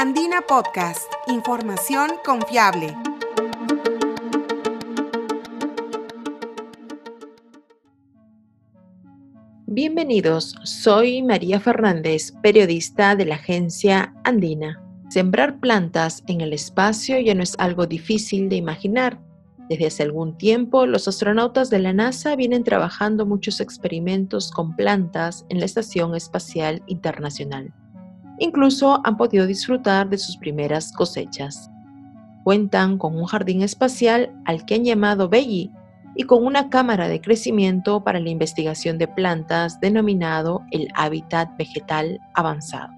Andina 0.00 0.42
Podcast, 0.42 1.12
información 1.26 2.10
confiable. 2.24 2.94
Bienvenidos, 9.66 10.54
soy 10.62 11.24
María 11.24 11.58
Fernández, 11.58 12.32
periodista 12.44 13.16
de 13.16 13.24
la 13.24 13.34
agencia 13.34 14.14
Andina. 14.22 14.80
Sembrar 15.10 15.58
plantas 15.58 16.22
en 16.28 16.42
el 16.42 16.52
espacio 16.52 17.18
ya 17.18 17.34
no 17.34 17.42
es 17.42 17.56
algo 17.58 17.88
difícil 17.88 18.48
de 18.48 18.54
imaginar. 18.54 19.20
Desde 19.68 19.86
hace 19.86 20.04
algún 20.04 20.38
tiempo, 20.38 20.86
los 20.86 21.08
astronautas 21.08 21.70
de 21.70 21.80
la 21.80 21.92
NASA 21.92 22.36
vienen 22.36 22.62
trabajando 22.62 23.26
muchos 23.26 23.58
experimentos 23.58 24.52
con 24.52 24.76
plantas 24.76 25.44
en 25.48 25.58
la 25.58 25.64
Estación 25.64 26.14
Espacial 26.14 26.84
Internacional. 26.86 27.74
Incluso 28.38 29.00
han 29.04 29.16
podido 29.16 29.46
disfrutar 29.46 30.08
de 30.08 30.18
sus 30.18 30.36
primeras 30.36 30.92
cosechas. 30.92 31.70
Cuentan 32.44 32.98
con 32.98 33.16
un 33.16 33.24
jardín 33.24 33.62
espacial 33.62 34.32
al 34.44 34.64
que 34.64 34.76
han 34.76 34.84
llamado 34.84 35.28
Belli 35.28 35.72
y 36.14 36.24
con 36.24 36.44
una 36.44 36.68
cámara 36.70 37.08
de 37.08 37.20
crecimiento 37.20 38.02
para 38.02 38.20
la 38.20 38.30
investigación 38.30 38.98
de 38.98 39.08
plantas 39.08 39.80
denominado 39.80 40.62
el 40.70 40.88
hábitat 40.94 41.56
vegetal 41.56 42.20
avanzado. 42.34 42.92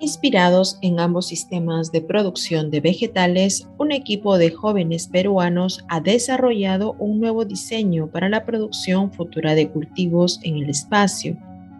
Inspirados 0.00 0.78
en 0.82 0.98
ambos 0.98 1.28
sistemas 1.28 1.92
de 1.92 2.02
producción 2.02 2.70
de 2.70 2.80
vegetales, 2.80 3.68
un 3.78 3.92
equipo 3.92 4.38
de 4.38 4.50
jóvenes 4.50 5.06
peruanos 5.06 5.84
ha 5.88 6.00
desarrollado 6.00 6.94
un 6.98 7.20
nuevo 7.20 7.44
diseño 7.44 8.08
para 8.08 8.28
la 8.28 8.44
producción 8.44 9.12
futura 9.12 9.54
de 9.54 9.70
cultivos 9.70 10.40
en 10.42 10.56
el 10.56 10.68
espacio, 10.68 11.36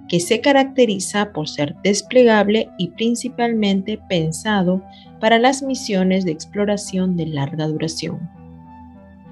que 0.08 0.20
se 0.20 0.40
caracteriza 0.40 1.32
por 1.32 1.48
ser 1.48 1.74
desplegable 1.82 2.68
y 2.78 2.88
principalmente 2.88 3.98
pensado 4.08 4.82
para 5.20 5.38
las 5.38 5.62
misiones 5.62 6.24
de 6.24 6.32
exploración 6.32 7.16
de 7.16 7.27
larga 7.27 7.66
duración. 7.66 8.28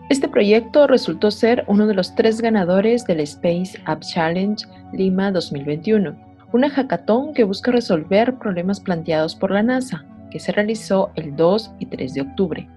Este 0.09 0.29
proyecto 0.29 0.87
resultó 0.87 1.31
ser 1.31 1.65
uno 1.69 1.87
de 1.87 1.95
los 1.95 2.15
tres 2.15 2.41
ganadores 2.41 3.07
del 3.07 3.21
Space 3.21 3.81
App 3.87 4.01
Challenge 4.01 4.65
Lima 4.93 5.31
2021, 5.31 6.15
una 6.53 6.69
hackathon 6.69 7.33
que 7.33 7.45
busca 7.45 7.71
resolver 7.71 8.35
problemas 8.39 8.81
planteados 8.81 9.35
por 9.35 9.51
la 9.51 9.63
NASA, 9.63 10.05
que 10.31 10.39
se 10.39 10.53
realizó 10.53 11.11
el 11.15 11.35
2 11.35 11.73
y 11.79 11.87
3 11.87 12.15
de 12.15 12.21
octubre. 12.21 12.69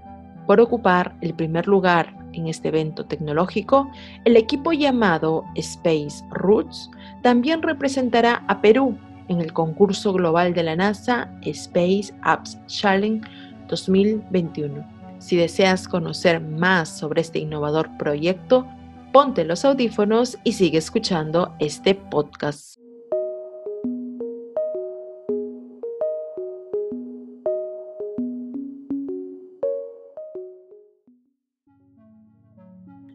Por 0.47 0.61
ocupar 0.61 1.13
el 1.21 1.33
primer 1.33 1.67
lugar 1.67 2.13
en 2.35 2.47
este 2.47 2.67
evento 2.67 3.05
tecnológico, 3.05 3.89
el 4.25 4.37
equipo 4.37 4.71
llamado 4.73 5.43
Space 5.55 6.23
Roots 6.29 6.89
también 7.21 7.61
representará 7.61 8.43
a 8.47 8.61
Perú 8.61 8.97
en 9.27 9.41
el 9.41 9.53
concurso 9.53 10.13
global 10.13 10.53
de 10.53 10.63
la 10.63 10.75
NASA 10.75 11.31
Space 11.41 12.13
Apps 12.21 12.57
Challenge 12.67 13.27
2021. 13.67 14.85
Si 15.19 15.35
deseas 15.35 15.87
conocer 15.87 16.41
más 16.41 16.89
sobre 16.89 17.21
este 17.21 17.39
innovador 17.39 17.89
proyecto, 17.97 18.67
ponte 19.11 19.45
los 19.45 19.65
audífonos 19.65 20.37
y 20.43 20.53
sigue 20.53 20.77
escuchando 20.77 21.55
este 21.59 21.95
podcast. 21.95 22.84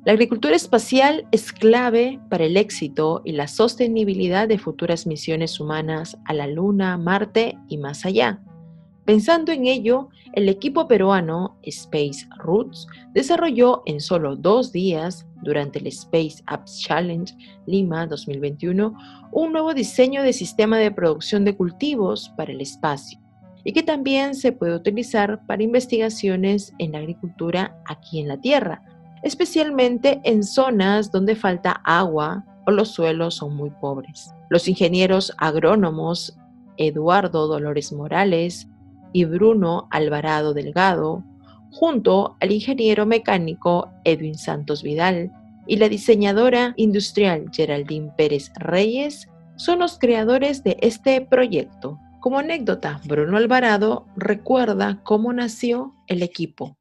La 0.06 0.12
agricultura 0.12 0.56
espacial 0.56 1.26
es 1.30 1.52
clave 1.52 2.18
para 2.30 2.44
el 2.44 2.56
éxito 2.56 3.20
y 3.22 3.32
la 3.32 3.46
sostenibilidad 3.46 4.48
de 4.48 4.58
futuras 4.58 5.06
misiones 5.06 5.60
humanas 5.60 6.16
a 6.24 6.32
la 6.32 6.46
Luna, 6.46 6.96
Marte 6.96 7.58
y 7.68 7.76
más 7.76 8.06
allá. 8.06 8.40
Pensando 9.04 9.52
en 9.52 9.66
ello, 9.66 10.08
el 10.32 10.48
equipo 10.48 10.88
peruano 10.88 11.58
Space 11.64 12.26
Roots 12.38 12.86
desarrolló 13.12 13.82
en 13.84 14.00
solo 14.00 14.36
dos 14.36 14.72
días, 14.72 15.26
durante 15.42 15.78
el 15.78 15.86
Space 15.88 16.42
Apps 16.46 16.80
Challenge 16.80 17.34
Lima 17.66 18.06
2021, 18.06 18.94
un 19.32 19.52
nuevo 19.52 19.74
diseño 19.74 20.22
de 20.22 20.32
sistema 20.32 20.78
de 20.78 20.90
producción 20.90 21.44
de 21.44 21.56
cultivos 21.56 22.30
para 22.36 22.52
el 22.52 22.60
espacio 22.60 23.18
y 23.64 23.72
que 23.72 23.82
también 23.82 24.34
se 24.34 24.52
puede 24.52 24.74
utilizar 24.74 25.44
para 25.46 25.62
investigaciones 25.62 26.72
en 26.78 26.96
agricultura 26.96 27.76
aquí 27.86 28.20
en 28.20 28.28
la 28.28 28.40
Tierra, 28.40 28.82
especialmente 29.22 30.20
en 30.24 30.42
zonas 30.42 31.10
donde 31.10 31.36
falta 31.36 31.80
agua 31.84 32.44
o 32.66 32.70
los 32.70 32.88
suelos 32.88 33.36
son 33.36 33.56
muy 33.56 33.70
pobres. 33.70 34.32
Los 34.48 34.68
ingenieros 34.68 35.32
agrónomos 35.38 36.36
Eduardo 36.76 37.46
Dolores 37.46 37.92
Morales, 37.92 38.66
y 39.12 39.24
Bruno 39.24 39.88
Alvarado 39.90 40.54
Delgado, 40.54 41.24
junto 41.70 42.36
al 42.40 42.52
ingeniero 42.52 43.06
mecánico 43.06 43.90
Edwin 44.04 44.36
Santos 44.36 44.82
Vidal 44.82 45.32
y 45.66 45.76
la 45.76 45.88
diseñadora 45.88 46.74
industrial 46.76 47.46
Geraldine 47.52 48.12
Pérez 48.16 48.50
Reyes, 48.56 49.28
son 49.56 49.78
los 49.80 49.98
creadores 49.98 50.64
de 50.64 50.76
este 50.80 51.20
proyecto. 51.20 51.98
Como 52.20 52.38
anécdota, 52.38 53.00
Bruno 53.04 53.36
Alvarado 53.36 54.06
recuerda 54.16 55.00
cómo 55.04 55.32
nació 55.32 55.94
el 56.06 56.22
equipo. 56.22 56.76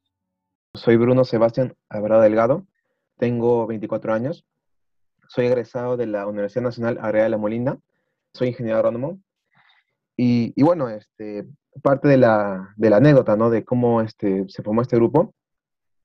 Soy 0.75 0.97
Bruno 0.97 1.23
Sebastián 1.23 1.75
Alvarado 1.89 2.21
Delgado, 2.21 2.67
tengo 3.17 3.65
24 3.65 4.13
años, 4.13 4.45
soy 5.27 5.47
egresado 5.47 5.97
de 5.97 6.05
la 6.05 6.27
Universidad 6.27 6.63
Nacional 6.63 6.97
Agraria 6.99 7.23
de 7.23 7.29
la 7.29 7.37
Molina, 7.37 7.79
soy 8.33 8.49
ingeniero 8.49 8.77
agrónomo 8.77 9.19
y, 10.15 10.53
y 10.55 10.63
bueno, 10.63 10.89
este, 10.89 11.47
parte 11.81 12.07
de 12.07 12.17
la, 12.17 12.73
de 12.77 12.89
la 12.89 12.97
anécdota, 12.97 13.35
¿no? 13.35 13.49
De 13.49 13.65
cómo 13.65 14.01
este, 14.01 14.45
se 14.47 14.61
formó 14.61 14.81
este 14.81 14.95
grupo, 14.95 15.33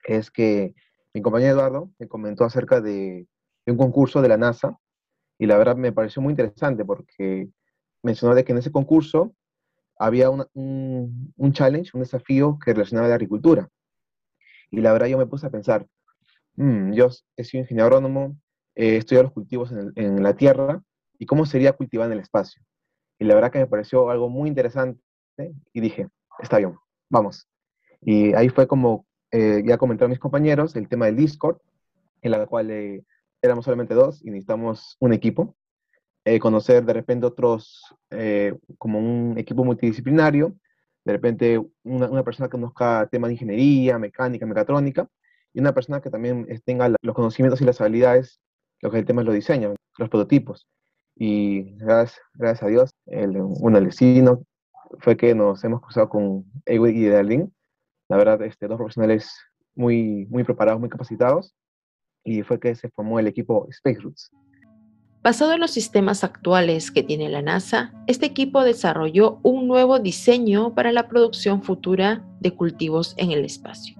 es 0.04 0.30
que 0.30 0.74
mi 1.12 1.20
compañero 1.20 1.52
Eduardo 1.52 1.90
me 1.98 2.08
comentó 2.08 2.44
acerca 2.44 2.80
de, 2.80 3.26
un 3.66 3.76
concurso 3.76 4.22
de 4.22 4.28
la 4.28 4.36
NASA 4.36 4.78
y 5.38 5.46
la 5.46 5.56
verdad 5.56 5.76
me 5.76 5.92
pareció 5.92 6.20
muy 6.22 6.32
interesante 6.32 6.84
porque 6.84 7.48
mencionó 8.02 8.34
de 8.34 8.44
que 8.44 8.52
en 8.52 8.58
ese 8.58 8.72
concurso 8.72 9.34
había 9.98 10.30
un, 10.30 10.46
un, 10.54 11.52
challenge, 11.52 11.90
un 11.94 12.00
desafío 12.00 12.58
que 12.62 12.72
relacionaba 12.72 13.08
la 13.08 13.14
agricultura. 13.14 13.68
Y 14.76 14.80
la 14.80 14.92
verdad 14.92 15.06
yo 15.06 15.18
me 15.18 15.26
puse 15.26 15.46
a 15.46 15.50
pensar, 15.50 15.86
mm, 16.56 16.92
yo 16.92 17.08
he 17.36 17.44
sido 17.44 17.62
ingeniero 17.62 17.86
agrónomo, 17.86 18.36
he 18.74 18.96
estudiado 18.96 19.24
los 19.24 19.32
cultivos 19.32 19.72
en, 19.72 20.22
la 20.22 20.34
tierra, 20.34 20.82
¿y 21.18 21.26
cómo 21.26 21.46
sería 21.46 21.72
cultivar 21.72 22.06
en 22.06 22.14
el 22.14 22.20
espacio? 22.20 22.60
Y 23.18 23.24
la 23.24 23.34
verdad 23.34 23.52
que 23.52 23.60
me 23.60 23.66
pareció 23.66 24.10
algo 24.10 24.28
muy 24.28 24.48
interesante 24.48 25.00
y 25.72 25.80
dije, 25.80 26.08
está 26.40 26.58
bien, 26.58 26.76
vamos. 27.08 27.48
Y 28.00 28.34
ahí 28.34 28.48
fue 28.48 28.66
como 28.66 29.06
eh, 29.30 29.62
ya 29.64 29.78
comentaron 29.78 30.10
mis 30.10 30.18
compañeros 30.18 30.76
el 30.76 30.88
tema 30.88 31.06
del 31.06 31.16
Discord, 31.16 31.58
en 32.22 32.30
la 32.32 32.46
cual 32.46 32.70
eh, 32.70 33.04
éramos 33.42 33.64
solamente 33.64 33.94
dos 33.94 34.20
y 34.24 34.30
necesitamos 34.30 34.96
un 35.00 35.12
equipo. 35.12 35.56
Eh, 36.24 36.40
conocer 36.40 36.84
de 36.84 36.92
repente 36.94 37.26
otros, 37.26 37.94
como 38.78 38.98
un 38.98 39.36
equipo 39.36 39.64
multidisciplinario, 39.64 40.54
de 41.04 41.12
repente 41.12 41.62
una, 41.82 42.22
persona 42.24 42.48
que 42.48 42.52
conozca 42.52 43.08
temas 43.10 43.28
de 43.28 43.34
ingeniería, 43.34 43.98
mecánica, 43.98 44.46
mecatrónica, 44.46 45.08
y 45.52 45.60
una 45.60 45.72
persona 45.72 46.00
que 46.00 46.10
también 46.10 46.46
tenga 46.64 46.88
los 47.00 47.14
conocimientos 47.14 47.60
y 47.60 47.64
las 47.64 47.80
habilidades, 47.80 48.40
lo 48.80 48.90
que 48.90 48.98
el 48.98 49.04
tema 49.04 49.22
es 49.22 49.26
los 49.26 49.34
diseños, 49.34 49.76
los 49.98 50.08
prototipos. 50.08 50.66
Y 51.16 51.76
gracias, 51.76 52.20
gracias 52.34 52.62
a 52.64 52.66
Dios, 52.66 52.90
el, 53.06 53.32
bueno, 53.40 53.80
fue 55.00 55.16
que 55.16 55.34
nos 55.34 55.62
hemos 55.64 55.80
cruzado 55.80 56.08
con 56.08 56.44
Ewe 56.66 56.92
y 56.92 57.06
Darlene. 57.06 57.50
La 58.08 58.16
verdad, 58.16 58.42
este, 58.42 58.66
dos 58.66 58.76
profesionales 58.76 59.32
muy, 59.74 60.26
muy 60.30 60.44
preparados, 60.44 60.80
muy 60.80 60.88
capacitados, 60.88 61.54
y 62.24 62.42
fue 62.42 62.58
que 62.58 62.74
se 62.74 62.90
formó 62.90 63.18
el 63.18 63.26
equipo 63.26 63.66
Space 63.70 64.00
Roots. 64.00 64.30
Basado 65.24 65.54
en 65.54 65.60
los 65.60 65.70
sistemas 65.70 66.22
actuales 66.22 66.90
que 66.90 67.02
tiene 67.02 67.30
la 67.30 67.40
NASA, 67.40 67.92
este 68.06 68.26
equipo 68.26 68.62
desarrolló 68.62 69.40
un 69.42 69.66
nuevo 69.66 69.98
diseño 69.98 70.74
para 70.74 70.92
la 70.92 71.08
producción 71.08 71.62
futura 71.62 72.22
de 72.40 72.52
cultivos 72.52 73.14
en 73.16 73.32
el 73.32 73.42
espacio. 73.44 73.96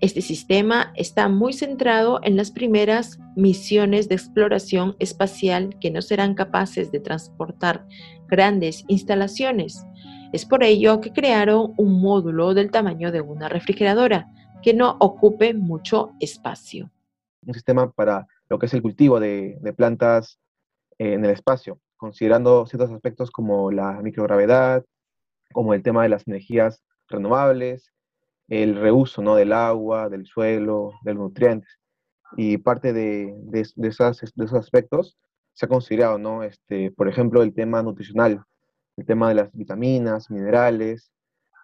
Este 0.00 0.22
sistema 0.22 0.92
está 0.96 1.28
muy 1.28 1.52
centrado 1.52 2.20
en 2.22 2.36
las 2.36 2.50
primeras 2.50 3.18
misiones 3.36 4.08
de 4.08 4.14
exploración 4.14 4.96
espacial 4.98 5.76
que 5.78 5.90
no 5.90 6.00
serán 6.00 6.34
capaces 6.34 6.90
de 6.90 7.00
transportar 7.00 7.86
grandes 8.26 8.84
instalaciones, 8.88 9.84
es 10.32 10.44
por 10.44 10.64
ello 10.64 11.00
que 11.00 11.12
crearon 11.12 11.72
un 11.76 12.00
módulo 12.00 12.52
del 12.54 12.70
tamaño 12.70 13.12
de 13.12 13.20
una 13.20 13.48
refrigeradora 13.48 14.32
que 14.62 14.74
no 14.74 14.96
ocupe 15.00 15.54
mucho 15.54 16.12
espacio. 16.18 16.90
Un 17.46 17.54
sistema 17.54 17.90
para 17.90 18.26
lo 18.48 18.58
que 18.58 18.66
es 18.66 18.74
el 18.74 18.82
cultivo 18.82 19.20
de, 19.20 19.58
plantas 19.76 20.38
eh, 20.98 21.14
en 21.14 21.24
el 21.24 21.30
espacio, 21.30 21.80
considerando 21.96 22.66
ciertos 22.66 22.90
aspectos 22.90 23.30
como 23.30 23.70
la 23.70 24.00
microgravedad, 24.02 24.84
como 25.52 25.74
el 25.74 25.82
tema 25.82 26.02
de 26.02 26.08
las 26.08 26.26
energías 26.26 26.82
renovables, 27.08 27.92
el 28.48 28.76
reuso 28.76 29.22
¿no? 29.22 29.36
del 29.36 29.52
agua, 29.52 30.08
del 30.08 30.26
suelo, 30.26 30.92
de 31.02 31.14
los 31.14 31.24
nutrientes. 31.24 31.78
Y 32.36 32.58
parte 32.58 32.92
de, 32.92 33.34
de, 33.44 33.66
de 33.74 33.88
esos 33.88 34.54
aspectos 34.54 35.16
se 35.52 35.66
ha 35.66 35.68
considerado, 35.68 36.18
¿no? 36.18 36.42
este, 36.42 36.90
por 36.90 37.08
ejemplo, 37.08 37.42
el 37.42 37.54
tema 37.54 37.82
nutricional, 37.82 38.42
el 38.96 39.06
tema 39.06 39.28
de 39.28 39.36
las 39.36 39.52
vitaminas, 39.52 40.30
minerales, 40.30 41.10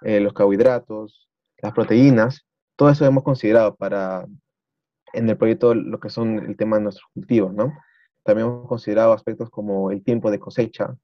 eh, 0.03 0.21
los 0.21 0.33
carbohidratos, 0.33 1.29
las 1.59 1.73
proteínas, 1.73 2.45
todo 2.77 2.91
eso 2.91 3.05
hemos 3.05 3.23
considerado 3.23 3.75
para 3.77 4.27
en 5.13 5.29
el 5.29 5.37
proyecto 5.37 5.75
lo 5.75 6.01
que 6.01 6.09
son 6.09 6.39
el 6.39 6.57
tema 6.57 6.77
de 6.77 6.85
nuestros 6.85 7.09
cultivos, 7.13 7.53
¿no? 7.53 7.73
También 8.25 8.49
hemos 8.49 8.69
considerado 8.69 9.13
aspectos 9.13 9.51
como 9.51 9.91
el 9.91 10.03
tiempo 10.03 10.31
de 10.31 10.39
cosecha, 10.39 10.97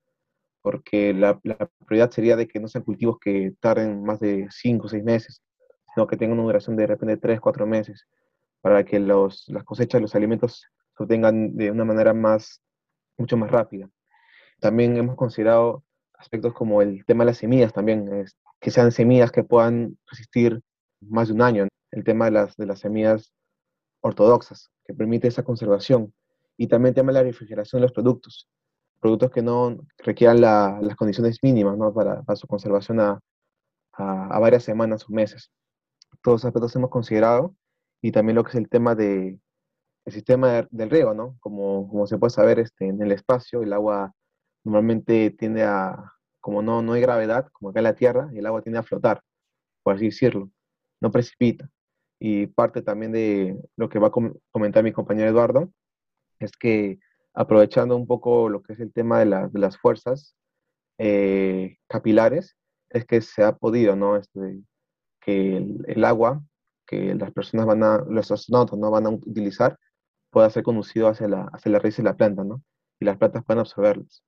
porque 0.62 1.15
la, 1.15 1.38
prioridad 1.87 2.11
sería 2.11 2.37
de 2.37 2.47
que 2.47 2.61
no 2.61 2.69
sean 2.69 2.85
cultivos 2.85 3.19
que 3.19 3.55
tarden 3.61 4.03
más 4.03 4.20
de 4.20 4.49
5 4.50 4.87
o 4.87 4.88
6 4.88 5.05
meses, 5.05 5.43
sino 5.94 6.06
que 6.06 6.17
tengan 6.17 6.38
una 6.38 6.47
duración 6.47 6.76
de, 6.76 6.82
de 6.82 6.87
repente 6.88 7.17
3, 7.17 7.41
4 7.41 7.67
meses, 7.67 8.06
para 8.61 8.85
que 8.85 8.99
los, 9.00 9.44
las 9.49 9.65
cosechas, 9.65 10.00
los 10.00 10.15
alimentos 10.15 10.67
se 10.97 11.03
obtengan 11.03 11.56
de 11.56 11.70
una 11.70 11.85
manera 11.85 12.12
más, 12.12 12.61
mucho 13.17 13.37
más 13.37 13.50
rápida. 13.50 13.88
También 14.61 14.97
hemos 14.97 15.17
considerado 15.17 15.85
aspectos 16.15 16.53
como 16.53 16.82
el 16.82 17.05
tema 17.05 17.25
de 17.25 17.31
las 17.31 17.38
semillas 17.38 17.73
también, 17.73 18.12
es, 18.12 18.37
que 18.61 18.70
sean 18.70 18.93
semillas 18.93 19.31
que 19.31 19.44
puedan 19.44 19.97
resistir 20.11 20.61
más 21.00 21.29
de 21.29 21.35
un 21.35 21.43
año. 21.43 21.69
El 21.91 22.05
tema 22.05 22.26
de 22.26 22.32
las, 22.32 22.56
de 22.56 22.67
las 22.67 22.81
semillas 22.81 23.32
ortodoxas, 24.00 24.70
que 24.85 24.94
permite 24.94 25.29
esa 25.29 25.44
conservación. 25.44 26.12
Y 26.58 26.66
también 26.66 26.90
el 26.90 26.94
tema 26.94 27.12
de 27.12 27.20
la 27.20 27.25
refrigeración 27.25 27.81
de 27.81 27.87
los 27.87 27.93
productos. 27.93 28.49
Productos 29.00 29.31
que 29.31 29.43
no 29.43 29.78
requieran 29.99 30.40
las 30.40 30.96
condiciones 30.96 31.38
mínimas 31.43 31.76
para, 31.94 32.37
su 32.37 32.46
conservación 32.46 33.00
a, 33.00 33.20
a, 33.93 34.38
varias 34.38 34.64
semanas 34.64 35.08
o 35.08 35.12
meses. 35.12 35.50
Todos 36.22 36.40
esos 36.40 36.49
aspectos 36.49 36.76
hemos 36.76 36.90
considerado 36.90 37.55
y 38.02 38.12
también 38.12 38.37
lo 38.37 38.44
que 38.44 38.50
es 38.50 38.56
el 38.56 38.69
tema 38.69 38.94
de 38.94 39.38
el 40.08 40.12
sistema 40.12 40.66
del 40.70 40.90
riego, 40.90 41.12
¿no? 41.12 41.37
Como, 41.38 41.87
como 41.88 42.06
se 42.06 42.16
puede 42.16 42.31
saber 42.31 42.58
este, 42.58 42.88
en 42.88 43.00
el 43.02 43.12
espacio, 43.12 43.62
el 43.62 43.72
agua 43.75 44.14
normalmente 44.64 45.31
tiende 45.31 45.64
a, 45.64 46.12
como 46.40 46.62
no, 46.62 46.81
no 46.81 46.94
hay 46.94 47.02
gravedad, 47.02 47.49
como 47.52 47.70
acá 47.70 47.81
en 47.81 47.84
la 47.84 47.94
Tierra, 47.94 48.31
el 48.34 48.46
agua 48.46 48.62
tiende 48.62 48.78
a 48.78 48.82
flotar, 48.82 49.22
por 49.82 49.94
así 49.94 50.06
decirlo, 50.06 50.50
no 51.00 51.10
precipita. 51.10 51.69
Y 52.19 52.46
parte 52.46 52.81
también 52.81 53.12
de 53.12 53.60
lo 53.76 53.90
que 53.90 53.99
va 53.99 54.08
a 54.08 54.12
comentar 54.50 54.82
mi 54.82 54.93
compañero 54.93 55.28
Eduardo, 55.28 55.70
es 56.40 56.52
que 56.52 56.99
aprovechando 57.35 57.96
un 57.96 58.06
poco 58.06 58.49
lo 58.49 58.62
que 58.62 58.73
es 58.73 58.81
el 58.81 58.93
tema 58.93 59.20
de, 59.20 59.50
las 59.52 59.79
fuerzas 59.79 60.37
eh, 60.99 61.76
capilares, 61.88 62.56
es 62.90 63.05
que 63.05 63.20
se 63.20 63.44
ha 63.44 63.56
podido, 63.56 63.96
¿no? 63.96 64.17
Este, 64.17 64.61
que 65.20 65.56
el, 65.56 66.05
agua 66.05 66.43
que 66.87 67.14
las 67.14 67.32
personas 67.32 67.67
van 67.67 67.82
a, 67.82 67.99
los 68.08 68.31
astronautas 68.31 68.79
no 68.79 68.90
van 68.90 69.06
a 69.06 69.11
utilizar, 69.11 69.79
pueda 70.31 70.50
ser 70.50 70.62
conducido 70.62 71.08
hacia 71.08 71.29
la, 71.29 71.43
hacia 71.52 71.70
la 71.73 71.79
raíz 71.79 71.96
de 71.96 72.02
la 72.02 72.17
planta, 72.17 72.44
¿no? 72.44 72.62
Y 72.99 73.05
las 73.05 73.19
plantas 73.19 73.44
puedan 73.44 73.61
absorberlas. 73.61 74.23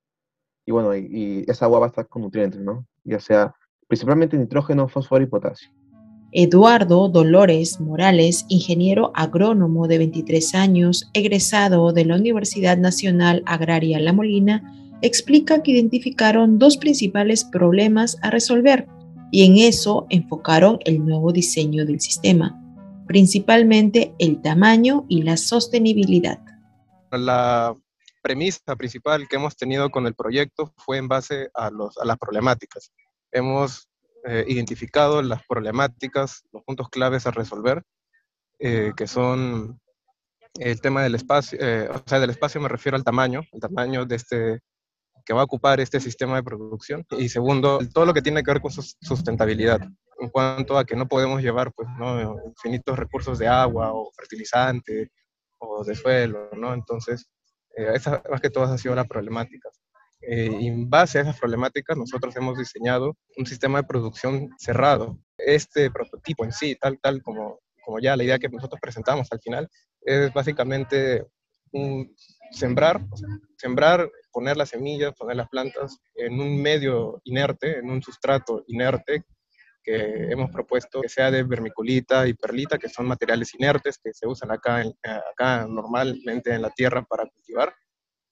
Y 0.66 0.72
bueno, 0.72 0.94
y, 0.94 1.44
esa 1.48 1.64
agua 1.64 1.80
va 1.80 1.86
a 1.86 1.88
estar 1.88 2.06
con 2.06 2.22
nutrientes, 2.22 2.60
¿no? 2.60 2.86
Ya 3.04 3.18
sea 3.18 3.54
principalmente 3.88 4.36
nitrógeno, 4.36 4.88
fósforo 4.88 5.24
y 5.24 5.26
potasio. 5.26 5.70
Eduardo 6.32 7.08
Dolores 7.08 7.80
Morales, 7.80 8.46
ingeniero 8.48 9.10
agrónomo 9.14 9.88
de 9.88 9.98
23 9.98 10.54
años, 10.54 11.10
egresado 11.12 11.92
de 11.92 12.04
la 12.04 12.16
Universidad 12.16 12.78
Nacional 12.78 13.42
Agraria 13.46 13.98
La 13.98 14.12
Molina, 14.12 14.62
explica 15.02 15.62
que 15.62 15.72
identificaron 15.72 16.58
dos 16.58 16.76
principales 16.76 17.44
problemas 17.44 18.16
a 18.22 18.30
resolver 18.30 18.86
y 19.32 19.44
en 19.44 19.58
eso 19.58 20.06
enfocaron 20.10 20.78
el 20.84 21.04
nuevo 21.04 21.32
diseño 21.32 21.84
del 21.84 22.00
sistema, 22.00 22.56
principalmente 23.06 24.14
el 24.18 24.40
tamaño 24.40 25.06
y 25.08 25.22
la 25.22 25.36
sostenibilidad. 25.36 26.38
La 27.10 27.74
premisa 28.22 28.76
principal 28.76 29.26
que 29.28 29.36
hemos 29.36 29.56
tenido 29.56 29.90
con 29.90 30.06
el 30.06 30.14
proyecto 30.14 30.72
fue 30.76 30.98
en 30.98 31.08
base 31.08 31.48
a, 31.54 31.66
a 31.66 32.04
las 32.04 32.18
problemáticas. 32.18 32.92
Hemos 33.32 33.89
eh, 34.24 34.44
identificado 34.48 35.22
las 35.22 35.42
problemáticas, 35.46 36.42
los 36.52 36.62
puntos 36.64 36.88
claves 36.88 37.26
a 37.26 37.30
resolver, 37.30 37.82
eh, 38.58 38.92
que 38.96 39.06
son 39.06 39.80
el 40.58 40.80
tema 40.80 41.02
del 41.02 41.14
espacio, 41.14 41.58
eh, 41.60 41.88
o 41.88 42.02
sea, 42.06 42.20
del 42.20 42.30
espacio 42.30 42.60
me 42.60 42.68
refiero 42.68 42.96
al 42.96 43.04
tamaño, 43.04 43.42
el 43.52 43.60
tamaño 43.60 44.04
de 44.04 44.16
este, 44.16 44.60
que 45.24 45.32
va 45.32 45.40
a 45.42 45.44
ocupar 45.44 45.80
este 45.80 46.00
sistema 46.00 46.36
de 46.36 46.42
producción. 46.42 47.06
Y 47.10 47.28
segundo, 47.28 47.78
todo 47.92 48.04
lo 48.04 48.14
que 48.14 48.22
tiene 48.22 48.42
que 48.42 48.52
ver 48.52 48.60
con 48.60 48.70
su 48.70 48.82
sustentabilidad, 49.00 49.80
en 50.18 50.28
cuanto 50.28 50.76
a 50.76 50.84
que 50.84 50.96
no 50.96 51.08
podemos 51.08 51.40
llevar 51.40 51.72
pues, 51.72 51.88
¿no? 51.98 52.36
infinitos 52.44 52.98
recursos 52.98 53.38
de 53.38 53.48
agua 53.48 53.92
o 53.92 54.10
fertilizante 54.12 55.10
o 55.58 55.84
de 55.84 55.94
suelo, 55.94 56.50
¿no? 56.56 56.74
Entonces, 56.74 57.26
eh, 57.76 57.92
esa 57.94 58.22
más 58.30 58.40
que 58.40 58.50
todas 58.50 58.70
ha 58.70 58.78
sido 58.78 58.94
la 58.94 59.04
problemática. 59.04 59.69
Eh, 60.32 60.46
en 60.60 60.88
base 60.88 61.18
a 61.18 61.22
esas 61.22 61.40
problemáticas, 61.40 61.96
nosotros 61.96 62.36
hemos 62.36 62.56
diseñado 62.56 63.16
un 63.36 63.46
sistema 63.46 63.80
de 63.80 63.88
producción 63.88 64.50
cerrado. 64.60 65.18
Este 65.36 65.90
prototipo 65.90 66.44
en 66.44 66.52
sí, 66.52 66.76
tal, 66.80 67.00
tal 67.00 67.20
como, 67.20 67.58
como 67.84 67.98
ya 67.98 68.16
la 68.16 68.22
idea 68.22 68.38
que 68.38 68.48
nosotros 68.48 68.80
presentamos 68.80 69.26
al 69.32 69.40
final, 69.40 69.68
es 70.00 70.32
básicamente 70.32 71.26
sembrar, 72.52 73.00
sembrar, 73.56 74.08
poner 74.30 74.56
las 74.56 74.68
semillas, 74.68 75.14
poner 75.14 75.34
las 75.34 75.48
plantas 75.48 75.98
en 76.14 76.40
un 76.40 76.62
medio 76.62 77.20
inerte, 77.24 77.80
en 77.80 77.90
un 77.90 78.00
sustrato 78.00 78.62
inerte 78.68 79.24
que 79.82 80.30
hemos 80.30 80.48
propuesto 80.52 81.00
que 81.00 81.08
sea 81.08 81.32
de 81.32 81.42
vermiculita 81.42 82.28
y 82.28 82.34
perlita, 82.34 82.78
que 82.78 82.88
son 82.88 83.08
materiales 83.08 83.52
inertes 83.54 83.98
que 83.98 84.12
se 84.12 84.28
usan 84.28 84.52
acá, 84.52 84.84
acá 85.32 85.66
normalmente 85.68 86.54
en 86.54 86.62
la 86.62 86.70
tierra 86.70 87.02
para 87.02 87.26
cultivar. 87.26 87.74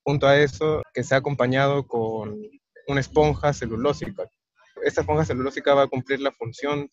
Junto 0.08 0.26
a 0.26 0.40
eso, 0.40 0.82
que 0.94 1.04
sea 1.04 1.18
acompañado 1.18 1.86
con 1.86 2.40
una 2.86 3.00
esponja 3.00 3.52
celulósica. 3.52 4.26
Esta 4.82 5.02
esponja 5.02 5.26
celulósica 5.26 5.74
va 5.74 5.82
a 5.82 5.86
cumplir 5.86 6.20
la 6.20 6.32
función 6.32 6.90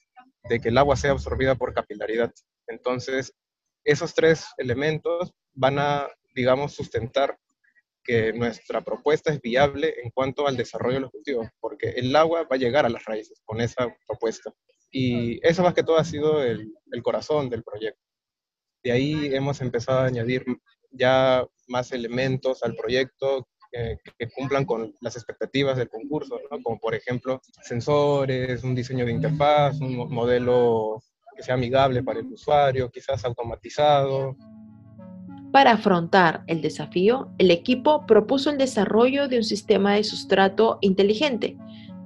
de 0.49 0.59
que 0.59 0.67
el 0.67 0.77
agua 0.77 0.97
sea 0.97 1.11
absorbida 1.11 1.55
por 1.55 1.73
capilaridad. 1.73 2.33
Entonces, 2.67 3.33
esos 3.85 4.13
tres 4.13 4.47
elementos 4.57 5.33
van 5.53 5.79
a, 5.79 6.09
digamos, 6.35 6.73
sustentar 6.73 7.39
que 8.03 8.33
nuestra 8.33 8.81
propuesta 8.81 9.31
es 9.31 9.39
viable 9.39 9.95
en 10.03 10.09
cuanto 10.09 10.45
al 10.45 10.57
desarrollo 10.57 10.95
de 10.95 11.01
los 11.03 11.11
cultivos, 11.11 11.47
porque 11.61 11.91
el 11.91 12.13
agua 12.17 12.41
va 12.43 12.57
a 12.57 12.59
llegar 12.59 12.85
a 12.85 12.89
las 12.89 13.05
raíces 13.05 13.41
con 13.45 13.61
esa 13.61 13.95
propuesta. 14.05 14.51
Y 14.91 15.39
eso 15.47 15.63
más 15.63 15.73
que 15.73 15.83
todo 15.83 15.95
ha 15.95 16.03
sido 16.03 16.43
el 16.43 17.01
corazón 17.01 17.49
del 17.49 17.63
proyecto. 17.63 18.01
De 18.83 18.91
ahí 18.91 19.33
hemos 19.33 19.61
empezado 19.61 19.99
a 19.99 20.07
añadir 20.07 20.43
ya 20.91 21.47
más 21.67 21.91
elementos 21.91 22.63
al 22.63 22.75
proyecto 22.75 23.47
que, 23.71 23.97
que 24.17 24.29
cumplan 24.29 24.65
con 24.65 24.93
las 25.01 25.15
expectativas 25.15 25.77
del 25.77 25.89
concurso, 25.89 26.39
¿no? 26.51 26.61
como 26.61 26.79
por 26.79 26.95
ejemplo 26.95 27.41
sensores, 27.63 28.63
un 28.63 28.75
diseño 28.75 29.05
de 29.05 29.11
interfaz, 29.11 29.79
un 29.81 29.95
modelo 30.13 31.01
que 31.35 31.43
sea 31.43 31.55
amigable 31.55 32.01
para 32.03 32.19
el 32.19 32.27
usuario, 32.27 32.89
quizás 32.89 33.25
automatizado, 33.25 34.35
para 35.55 35.71
afrontar 35.71 36.43
el 36.47 36.61
desafío, 36.61 37.29
el 37.37 37.49
equipo 37.49 38.05
propuso 38.05 38.49
el 38.49 38.57
desarrollo 38.57 39.29
de 39.29 39.37
un 39.37 39.45
sistema 39.45 39.93
de 39.93 40.03
sustrato 40.03 40.79
inteligente, 40.81 41.55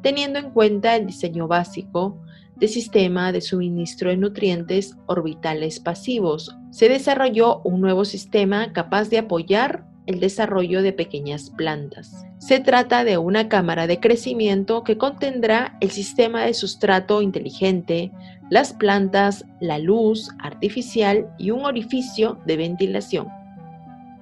teniendo 0.03 0.37
en 0.37 0.51
cuenta 0.51 0.95
el 0.95 1.07
diseño 1.07 1.47
básico 1.47 2.21
de 2.59 2.67
sistema 2.67 3.31
de 3.31 3.41
suministro 3.41 4.09
de 4.09 4.17
nutrientes 4.17 4.95
orbitales 5.05 5.79
pasivos. 5.79 6.55
Se 6.71 6.89
desarrolló 6.89 7.61
un 7.63 7.81
nuevo 7.81 8.05
sistema 8.05 8.73
capaz 8.73 9.09
de 9.09 9.19
apoyar 9.19 9.85
el 10.05 10.19
desarrollo 10.19 10.81
de 10.81 10.91
pequeñas 10.91 11.51
plantas. 11.51 12.25
Se 12.39 12.59
trata 12.59 13.03
de 13.03 13.17
una 13.17 13.47
cámara 13.47 13.85
de 13.85 13.99
crecimiento 13.99 14.83
que 14.83 14.97
contendrá 14.97 15.77
el 15.81 15.91
sistema 15.91 16.43
de 16.45 16.53
sustrato 16.55 17.21
inteligente, 17.21 18.11
las 18.49 18.73
plantas, 18.73 19.45
la 19.59 19.77
luz 19.77 20.29
artificial 20.39 21.29
y 21.37 21.51
un 21.51 21.63
orificio 21.63 22.39
de 22.47 22.57
ventilación. 22.57 23.27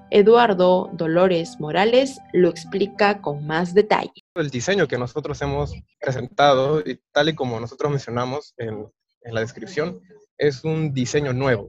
Eduardo 0.10 0.90
Dolores 0.94 1.60
Morales 1.60 2.20
lo 2.34 2.50
explica 2.50 3.22
con 3.22 3.46
más 3.46 3.74
detalle. 3.74 4.12
El 4.36 4.50
diseño 4.50 4.88
que 4.88 4.98
nosotros 4.98 5.42
hemos 5.42 5.74
presentado, 6.00 6.80
y 6.82 7.00
tal 7.12 7.30
y 7.30 7.36
como 7.36 7.60
nosotros 7.60 7.92
mencionamos 7.92 8.54
en, 8.58 8.88
la 9.24 9.42
descripción, 9.42 10.00
es 10.38 10.64
un 10.64 10.94
diseño 10.94 11.34
nuevo. 11.34 11.68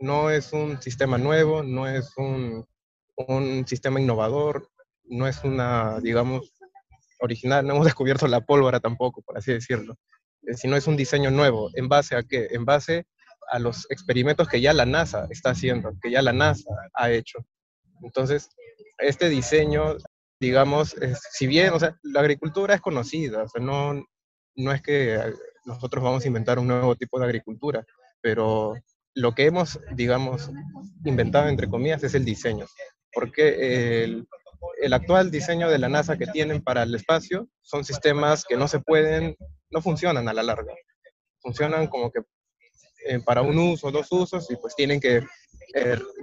No 0.00 0.30
es 0.30 0.52
un 0.52 0.82
sistema 0.82 1.18
nuevo, 1.18 1.62
no 1.62 1.86
es 1.86 2.12
un, 2.16 2.66
un 3.16 3.66
sistema 3.66 4.00
innovador, 4.00 4.68
no 5.04 5.28
es 5.28 5.44
una, 5.44 6.00
digamos, 6.00 6.52
original, 7.20 7.66
no 7.66 7.74
hemos 7.74 7.84
descubierto 7.86 8.26
la 8.26 8.40
pólvora 8.40 8.80
tampoco, 8.80 9.22
por 9.22 9.38
así 9.38 9.52
decirlo, 9.52 9.96
eh, 10.42 10.54
sino 10.54 10.76
es 10.76 10.86
un 10.86 10.96
diseño 10.96 11.30
nuevo. 11.30 11.70
¿En 11.74 11.88
base 11.88 12.16
a 12.16 12.22
qué? 12.22 12.48
En 12.50 12.64
base 12.64 13.06
a 13.50 13.58
los 13.58 13.88
experimentos 13.90 14.48
que 14.48 14.60
ya 14.60 14.72
la 14.72 14.86
NASA 14.86 15.26
está 15.30 15.50
haciendo, 15.50 15.92
que 16.02 16.10
ya 16.10 16.22
la 16.22 16.32
NASA 16.32 16.70
ha 16.94 17.10
hecho. 17.10 17.46
Entonces, 18.02 18.50
este 18.98 19.28
diseño, 19.28 19.96
digamos, 20.40 20.96
si 21.32 21.46
bien, 21.46 21.72
o 21.72 21.78
sea, 21.78 21.96
la 22.02 22.20
agricultura 22.20 22.74
es 22.74 22.80
conocida, 22.80 23.44
o 23.44 23.48
sea, 23.48 23.62
no, 23.62 24.04
no 24.54 24.72
es 24.72 24.82
que 24.82 25.18
nosotros 25.64 26.02
vamos 26.02 26.24
a 26.24 26.28
inventar 26.28 26.58
un 26.58 26.68
nuevo 26.68 26.94
tipo 26.96 27.18
de 27.18 27.26
agricultura, 27.26 27.84
pero 28.20 28.74
lo 29.14 29.34
que 29.34 29.46
hemos, 29.46 29.80
digamos, 29.92 30.50
inventado, 31.04 31.48
entre 31.48 31.68
comillas, 31.68 32.02
es 32.04 32.14
el 32.14 32.24
diseño. 32.24 32.66
Porque 33.12 34.04
el, 34.04 34.26
el 34.82 34.92
actual 34.92 35.30
diseño 35.30 35.70
de 35.70 35.78
la 35.78 35.88
NASA 35.88 36.18
que 36.18 36.26
tienen 36.26 36.62
para 36.62 36.82
el 36.82 36.94
espacio 36.94 37.48
son 37.62 37.84
sistemas 37.84 38.44
que 38.44 38.56
no 38.56 38.68
se 38.68 38.80
pueden 38.80 39.36
no 39.70 39.80
funcionan 39.80 40.28
a 40.28 40.32
la 40.32 40.42
larga. 40.42 40.74
Funcionan 41.40 41.86
como 41.86 42.10
que 42.10 42.20
eh, 43.06 43.20
para 43.20 43.42
un 43.42 43.58
uso, 43.58 43.90
dos 43.90 44.08
usos, 44.10 44.50
y 44.50 44.56
pues 44.56 44.74
tienen 44.74 45.00
que 45.00 45.22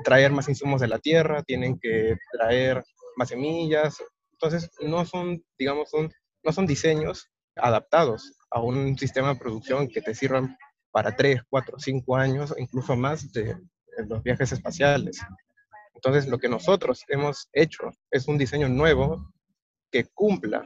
traer 0.03 0.31
más 0.31 0.49
insumos 0.49 0.81
de 0.81 0.87
la 0.87 0.99
tierra, 0.99 1.43
tienen 1.43 1.79
que 1.79 2.15
traer 2.31 2.83
más 3.15 3.29
semillas. 3.29 3.97
Entonces, 4.31 4.69
no 4.81 5.05
son, 5.05 5.43
digamos, 5.57 5.89
son, 5.89 6.11
no 6.43 6.51
son 6.51 6.65
diseños 6.65 7.29
adaptados 7.55 8.33
a 8.49 8.61
un 8.61 8.97
sistema 8.97 9.33
de 9.33 9.39
producción 9.39 9.87
que 9.87 10.01
te 10.01 10.15
sirvan 10.15 10.57
para 10.91 11.15
tres, 11.15 11.41
cuatro, 11.49 11.77
cinco 11.79 12.15
años, 12.15 12.53
incluso 12.57 12.95
más 12.95 13.31
de, 13.31 13.55
de 13.97 14.05
los 14.07 14.21
viajes 14.23 14.51
espaciales. 14.51 15.19
Entonces, 15.95 16.27
lo 16.27 16.37
que 16.37 16.49
nosotros 16.49 17.03
hemos 17.07 17.47
hecho 17.53 17.91
es 18.11 18.27
un 18.27 18.37
diseño 18.37 18.67
nuevo 18.69 19.33
que 19.91 20.05
cumpla, 20.13 20.65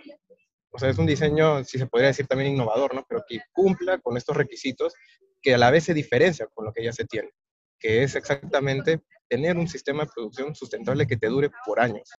o 0.72 0.80
sea, 0.80 0.90
es 0.90 0.98
un 0.98 1.06
diseño, 1.06 1.64
si 1.64 1.78
se 1.78 1.88
podría 1.88 2.10
decir 2.10 2.28
también 2.28 2.54
innovador, 2.54 2.94
¿no? 2.94 3.06
Pero 3.08 3.24
que 3.28 3.40
cumpla 3.52 3.98
con 4.00 4.16
estos 4.16 4.36
requisitos 4.36 4.94
que 5.42 5.54
a 5.54 5.58
la 5.58 5.72
vez 5.72 5.86
se 5.86 5.94
diferencia 5.94 6.48
con 6.54 6.66
lo 6.66 6.74
que 6.74 6.84
ya 6.84 6.94
se 6.94 7.06
tiene, 7.06 7.30
que 7.80 8.04
es 8.04 8.16
exactamente 8.16 9.02
tener 9.30 9.58
un 9.58 9.68
sistema 9.68 10.04
de 10.04 10.10
producción 10.16 10.56
sustentable 10.56 11.08
que 11.08 11.18
te 11.18 11.28
dure 11.28 11.50
por 11.66 11.80
años. 11.80 12.10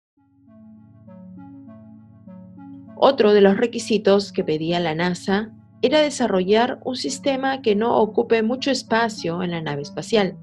Otro 2.97 3.33
de 3.33 3.41
los 3.41 3.57
requisitos 3.57 4.33
que 4.33 4.43
pedía 4.43 4.81
la 4.81 4.95
NASA 4.95 5.53
era 5.83 6.01
desarrollar 6.01 6.81
un 6.85 6.97
sistema 6.97 7.63
que 7.63 7.77
no 7.77 7.97
ocupe 7.97 8.43
mucho 8.43 8.73
espacio 8.73 9.43
en 9.43 9.53
la 9.53 9.63
nave 9.63 9.83
espacial. 9.83 10.37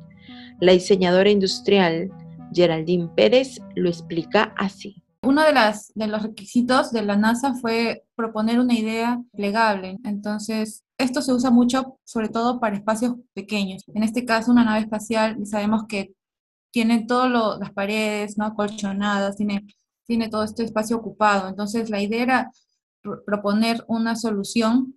La 0.61 0.71
diseñadora 0.71 1.29
industrial 1.29 2.09
Geraldine 2.53 3.09
Pérez 3.13 3.59
lo 3.75 3.89
explica 3.89 4.53
así. 4.55 5.03
Uno 5.23 5.43
de, 5.43 5.51
las, 5.51 5.91
de 5.95 6.07
los 6.07 6.23
requisitos 6.23 6.93
de 6.93 7.01
la 7.01 7.17
NASA 7.17 7.55
fue 7.55 8.05
proponer 8.15 8.59
una 8.59 8.73
idea 8.73 9.21
plegable. 9.33 9.97
Entonces, 10.05 10.84
esto 10.97 11.21
se 11.21 11.33
usa 11.33 11.51
mucho, 11.51 11.99
sobre 12.03 12.29
todo 12.29 12.59
para 12.59 12.75
espacios 12.75 13.15
pequeños. 13.33 13.83
En 13.93 14.03
este 14.03 14.25
caso, 14.25 14.51
una 14.51 14.63
nave 14.63 14.81
espacial, 14.81 15.45
sabemos 15.45 15.85
que 15.87 16.13
tiene 16.71 17.05
todas 17.05 17.59
las 17.59 17.71
paredes 17.73 18.37
¿no? 18.37 18.53
colchonadas, 18.55 19.37
tiene, 19.37 19.65
tiene 20.05 20.29
todo 20.29 20.43
este 20.43 20.63
espacio 20.63 20.97
ocupado. 20.97 21.49
Entonces, 21.49 21.89
la 21.89 22.01
idea 22.01 22.23
era 22.23 22.51
proponer 23.25 23.83
una 23.87 24.15
solución 24.15 24.95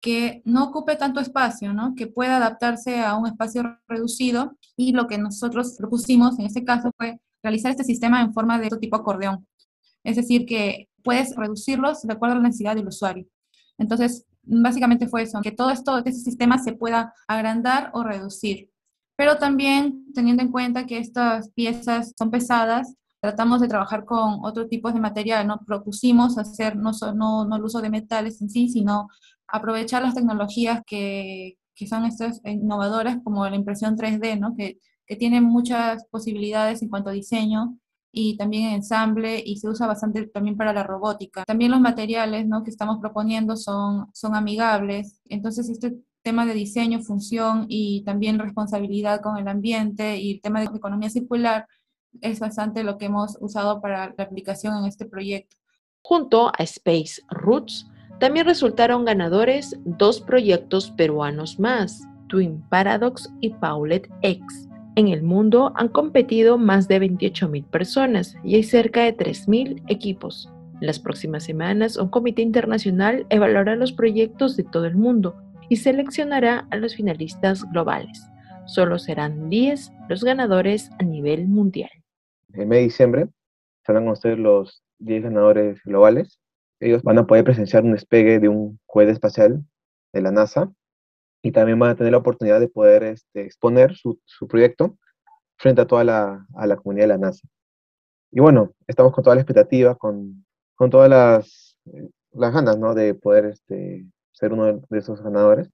que 0.00 0.40
no 0.44 0.64
ocupe 0.64 0.96
tanto 0.96 1.20
espacio, 1.20 1.74
¿no? 1.74 1.94
que 1.94 2.06
pueda 2.06 2.38
adaptarse 2.38 3.00
a 3.00 3.16
un 3.16 3.26
espacio 3.26 3.78
reducido. 3.86 4.56
Y 4.76 4.92
lo 4.92 5.06
que 5.06 5.18
nosotros 5.18 5.76
propusimos 5.78 6.38
en 6.38 6.46
este 6.46 6.64
caso 6.64 6.90
fue 6.96 7.20
realizar 7.42 7.70
este 7.70 7.84
sistema 7.84 8.20
en 8.22 8.32
forma 8.32 8.58
de 8.58 8.70
tipo 8.80 8.96
acordeón. 8.96 9.46
Es 10.04 10.16
decir, 10.16 10.46
que 10.46 10.88
puedes 11.02 11.36
reducirlos 11.36 12.02
de 12.02 12.12
acuerdo 12.12 12.34
a 12.34 12.38
la 12.38 12.48
necesidad 12.48 12.74
del 12.74 12.88
usuario. 12.88 13.26
Entonces, 13.78 14.26
básicamente 14.42 15.08
fue 15.08 15.22
eso, 15.22 15.40
que 15.42 15.52
todo 15.52 15.70
esto, 15.70 15.98
este 15.98 16.12
sistema 16.12 16.58
se 16.58 16.72
pueda 16.72 17.14
agrandar 17.28 17.90
o 17.94 18.02
reducir. 18.02 18.70
Pero 19.16 19.36
también 19.36 20.06
teniendo 20.14 20.42
en 20.42 20.50
cuenta 20.50 20.86
que 20.86 20.98
estas 20.98 21.50
piezas 21.50 22.12
son 22.18 22.30
pesadas, 22.30 22.94
tratamos 23.20 23.60
de 23.60 23.68
trabajar 23.68 24.04
con 24.04 24.38
otro 24.44 24.66
tipo 24.66 24.90
de 24.92 25.00
material, 25.00 25.46
¿no? 25.46 25.60
Propusimos 25.66 26.38
hacer 26.38 26.76
no, 26.76 26.92
no, 27.14 27.44
no 27.44 27.56
el 27.56 27.62
uso 27.62 27.82
de 27.82 27.90
metales 27.90 28.40
en 28.40 28.48
sí, 28.48 28.68
sino 28.68 29.08
aprovechar 29.46 30.02
las 30.02 30.14
tecnologías 30.14 30.80
que, 30.86 31.58
que 31.74 31.86
son 31.86 32.06
estas 32.06 32.40
innovadoras, 32.44 33.18
como 33.22 33.46
la 33.46 33.56
impresión 33.56 33.96
3D, 33.96 34.38
¿no? 34.38 34.54
Que, 34.56 34.78
que 35.06 35.16
tienen 35.16 35.44
muchas 35.44 36.06
posibilidades 36.06 36.82
en 36.82 36.88
cuanto 36.88 37.10
a 37.10 37.12
diseño 37.12 37.78
y 38.12 38.36
también 38.36 38.68
en 38.68 38.74
ensamble 38.74 39.42
y 39.44 39.56
se 39.56 39.68
usa 39.68 39.86
bastante 39.86 40.26
también 40.26 40.56
para 40.56 40.72
la 40.72 40.82
robótica. 40.82 41.44
También 41.44 41.70
los 41.70 41.80
materiales 41.80 42.46
¿no? 42.46 42.64
que 42.64 42.70
estamos 42.70 42.98
proponiendo 43.00 43.56
son, 43.56 44.06
son 44.12 44.34
amigables, 44.34 45.20
entonces 45.28 45.68
este 45.68 45.94
tema 46.22 46.44
de 46.44 46.54
diseño, 46.54 47.00
función 47.00 47.66
y 47.68 48.02
también 48.04 48.38
responsabilidad 48.38 49.20
con 49.20 49.38
el 49.38 49.48
ambiente 49.48 50.18
y 50.18 50.32
el 50.32 50.40
tema 50.40 50.60
de 50.60 50.66
economía 50.66 51.08
circular 51.08 51.66
es 52.20 52.40
bastante 52.40 52.84
lo 52.84 52.98
que 52.98 53.06
hemos 53.06 53.38
usado 53.40 53.80
para 53.80 54.12
la 54.16 54.24
aplicación 54.24 54.76
en 54.78 54.84
este 54.86 55.06
proyecto. 55.06 55.56
Junto 56.02 56.48
a 56.48 56.62
Space 56.64 57.22
Roots, 57.28 57.86
también 58.18 58.44
resultaron 58.44 59.04
ganadores 59.04 59.78
dos 59.84 60.20
proyectos 60.20 60.90
peruanos 60.90 61.58
más, 61.58 62.02
Twin 62.28 62.62
Paradox 62.68 63.30
y 63.40 63.50
Paulet 63.50 64.10
X 64.22 64.69
en 64.96 65.08
el 65.08 65.22
mundo 65.22 65.72
han 65.76 65.88
competido 65.88 66.58
más 66.58 66.88
de 66.88 67.00
28.000 67.00 67.64
personas 67.64 68.36
y 68.42 68.56
hay 68.56 68.62
cerca 68.62 69.02
de 69.04 69.16
3.000 69.16 69.82
equipos. 69.88 70.50
En 70.80 70.86
las 70.86 70.98
próximas 70.98 71.44
semanas, 71.44 71.96
un 71.96 72.08
comité 72.08 72.42
internacional 72.42 73.26
evaluará 73.30 73.76
los 73.76 73.92
proyectos 73.92 74.56
de 74.56 74.64
todo 74.64 74.86
el 74.86 74.96
mundo 74.96 75.36
y 75.68 75.76
seleccionará 75.76 76.66
a 76.70 76.76
los 76.76 76.96
finalistas 76.96 77.64
globales. 77.70 78.26
Solo 78.66 78.98
serán 78.98 79.48
10 79.48 79.92
los 80.08 80.24
ganadores 80.24 80.90
a 80.98 81.04
nivel 81.04 81.48
mundial. 81.48 81.90
En 82.52 82.68
mes 82.68 82.78
de 82.78 82.84
diciembre 82.84 83.28
serán 83.86 84.08
ustedes 84.08 84.38
los 84.38 84.82
10 84.98 85.24
ganadores 85.24 85.80
globales. 85.84 86.40
Ellos 86.80 87.02
van 87.02 87.18
a 87.18 87.26
poder 87.26 87.44
presenciar 87.44 87.84
un 87.84 87.92
despegue 87.92 88.38
de 88.38 88.48
un 88.48 88.78
cohete 88.86 89.12
espacial 89.12 89.64
de 90.12 90.22
la 90.22 90.32
NASA 90.32 90.72
y 91.42 91.52
también 91.52 91.78
van 91.78 91.90
a 91.90 91.94
tener 91.96 92.12
la 92.12 92.18
oportunidad 92.18 92.60
de 92.60 92.68
poder 92.68 93.02
este, 93.02 93.42
exponer 93.42 93.94
su, 93.96 94.18
proyecto 94.48 94.98
frente 95.58 95.82
a 95.82 95.86
toda 95.86 96.04
la, 96.04 96.46
a 96.54 96.66
la, 96.66 96.76
comunidad 96.76 97.04
de 97.04 97.08
la 97.08 97.18
NASA. 97.18 97.46
Y 98.30 98.40
bueno, 98.40 98.72
estamos 98.86 99.12
con 99.12 99.24
toda 99.24 99.36
la 99.36 99.42
expectativa, 99.42 99.94
con, 99.94 100.44
con 100.74 100.90
todas 100.90 101.08
las, 101.10 101.78
las 102.32 102.52
ganas 102.52 102.78
¿no? 102.78 102.94
de 102.94 103.14
poder 103.14 103.46
este, 103.46 104.06
ser 104.32 104.52
uno 104.52 104.80
de 104.88 104.98
esos 104.98 105.22
ganadores. 105.22 105.70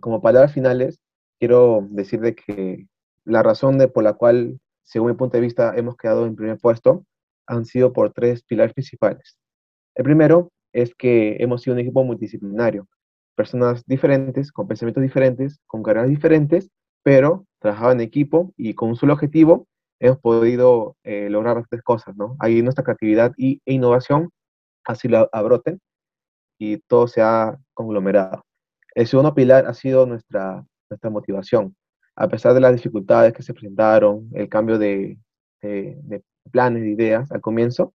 Como 0.00 0.22
palabras 0.22 0.52
finales, 0.52 1.00
quiero 1.38 1.86
decir 1.90 2.20
de 2.20 2.34
que 2.34 2.86
la 3.24 3.42
razón 3.42 3.78
de, 3.78 3.88
por 3.88 4.04
la 4.04 4.14
cual, 4.14 4.60
según 4.82 5.10
mi 5.10 5.16
punto 5.16 5.36
de 5.36 5.42
vista, 5.42 5.74
hemos 5.76 5.96
quedado 5.96 6.26
en 6.26 6.36
primer 6.36 6.58
puesto 6.58 7.04
han 7.46 7.64
sido 7.64 7.92
por 7.92 8.12
tres 8.12 8.42
pilares 8.42 8.74
principales. 8.74 9.38
El 9.94 10.04
primero 10.04 10.52
es 10.72 10.94
que 10.94 11.36
hemos 11.40 11.62
sido 11.62 11.74
un 11.74 11.80
equipo 11.80 12.04
multidisciplinario 12.04 12.86
personas 13.40 13.82
diferentes, 13.86 14.52
con 14.52 14.68
pensamientos 14.68 15.02
diferentes, 15.02 15.60
con 15.66 15.82
carreras 15.82 16.10
diferentes, 16.10 16.68
pero 17.02 17.46
trabajaban 17.58 17.96
en 17.98 18.06
equipo 18.06 18.52
y 18.58 18.74
con 18.74 18.90
un 18.90 18.96
solo 18.96 19.14
objetivo 19.14 19.66
hemos 19.98 20.18
podido 20.18 20.96
eh, 21.04 21.30
lograr 21.30 21.56
bastantes 21.56 21.82
cosas, 21.82 22.14
¿no? 22.16 22.36
Ahí 22.38 22.60
nuestra 22.60 22.84
creatividad 22.84 23.32
y, 23.38 23.62
e 23.64 23.72
innovación 23.72 24.28
así 24.84 25.08
lo 25.08 25.26
abroten 25.32 25.80
y 26.58 26.78
todo 26.86 27.08
se 27.08 27.22
ha 27.22 27.56
conglomerado. 27.72 28.44
El 28.94 29.06
segundo 29.06 29.34
pilar 29.34 29.66
ha 29.66 29.72
sido 29.72 30.04
nuestra, 30.04 30.62
nuestra 30.90 31.08
motivación. 31.08 31.74
A 32.16 32.28
pesar 32.28 32.52
de 32.52 32.60
las 32.60 32.74
dificultades 32.74 33.32
que 33.32 33.42
se 33.42 33.54
presentaron, 33.54 34.28
el 34.34 34.50
cambio 34.50 34.78
de, 34.78 35.18
de, 35.62 36.22
planes, 36.52 36.82
de 36.82 36.90
ideas 36.90 37.32
al 37.32 37.40
comienzo, 37.40 37.94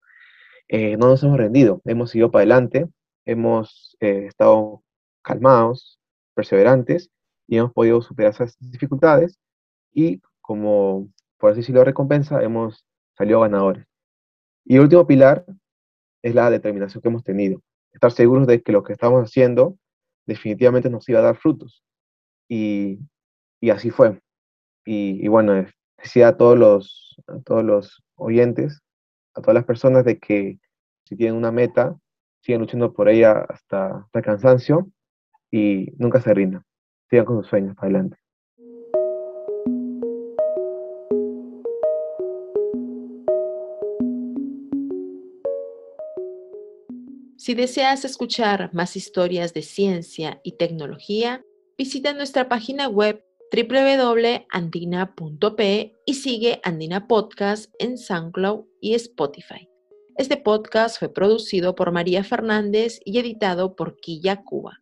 eh, 0.69 0.97
no 0.97 1.07
nos 1.09 1.21
hemos 1.21 1.37
rendido, 1.37 1.81
hemos 1.85 2.09
seguido 2.09 2.31
para 2.31 2.41
adelante, 2.41 2.87
hemos 3.25 3.95
eh, 3.99 4.25
estado 4.27 4.81
calmados, 5.25 5.99
perseverantes 6.35 7.09
y 7.47 7.57
hemos 7.57 7.73
podido 7.73 8.01
superar 8.01 8.31
esas 8.31 8.55
dificultades 8.59 9.39
y 9.91 10.21
como 10.41 11.09
por 11.37 11.51
así 11.51 11.61
decirlo 11.61 11.83
recompensa 11.83 12.41
hemos 12.43 12.85
salido 13.17 13.41
ganadores. 13.41 13.85
Y 14.63 14.75
el 14.75 14.81
último 14.81 15.05
pilar 15.05 15.45
es 16.21 16.35
la 16.35 16.49
determinación 16.49 17.01
que 17.01 17.09
hemos 17.09 17.23
tenido, 17.23 17.61
estar 17.91 18.11
seguros 18.11 18.47
de 18.47 18.61
que 18.61 18.71
lo 18.71 18.83
que 18.83 18.93
estamos 18.93 19.23
haciendo 19.23 19.77
definitivamente 20.25 20.89
nos 20.89 21.07
iba 21.09 21.19
a 21.19 21.23
dar 21.23 21.37
frutos. 21.37 21.83
Y, 22.47 22.99
y 23.59 23.69
así 23.69 23.89
fue. 23.89 24.19
Y, 24.85 25.27
bueno, 25.27 25.65
decía 25.97 26.29
a 26.29 26.37
todos, 26.37 26.57
los, 26.57 27.15
todos 27.43 27.63
los 27.63 28.03
oyentes, 28.15 28.81
a 29.33 29.41
todas 29.41 29.55
las 29.55 29.65
personas 29.65 30.05
de 30.05 30.19
que 30.19 30.59
si 31.05 31.15
tienen 31.15 31.35
una 31.35 31.51
meta, 31.51 31.97
siguen 32.41 32.61
luchando 32.61 32.93
por 32.93 33.09
ella 33.09 33.45
hasta, 33.49 33.97
hasta 33.97 34.19
el 34.19 34.25
cansancio 34.25 34.91
y 35.55 35.93
nunca 35.97 36.19
se 36.19 36.33
rinda. 36.33 36.65
Sigan 37.09 37.25
con 37.25 37.37
sus 37.41 37.47
sueños, 37.47 37.75
para 37.75 37.87
adelante. 37.87 38.17
Si 47.37 47.53
deseas 47.53 48.03
escuchar 48.03 48.73
más 48.73 48.97
historias 48.97 49.53
de 49.53 49.61
ciencia 49.61 50.41
y 50.43 50.57
tecnología, 50.57 51.45
visita 51.77 52.11
nuestra 52.13 52.49
página 52.49 52.89
web 52.89 53.23
www.andina.pe 53.55 54.43
y 56.05 56.13
sigue 56.15 56.59
Andina 56.63 57.07
Podcast 57.07 57.73
en 57.79 57.97
SoundCloud 57.97 58.65
y 58.81 58.95
Spotify. 58.95 59.69
Este 60.17 60.35
podcast 60.37 60.97
fue 60.99 61.13
producido 61.13 61.75
por 61.75 61.91
María 61.91 62.23
Fernández 62.23 62.99
y 63.05 63.19
editado 63.19 63.75
por 63.75 63.97
Quilla 63.97 64.43
Cuba. 64.43 64.81